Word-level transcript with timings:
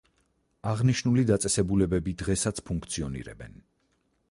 აღნიშნული 0.71 1.25
დაწესებულებები 1.31 2.15
დღესაც 2.23 2.65
ფუნქციონირებენ. 2.71 3.57